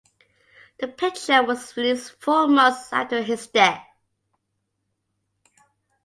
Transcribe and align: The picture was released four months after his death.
The 0.79 0.87
picture 0.87 1.43
was 1.43 1.77
released 1.77 2.13
four 2.19 2.47
months 2.47 2.91
after 2.91 3.21
his 3.21 3.45
death. 3.45 3.85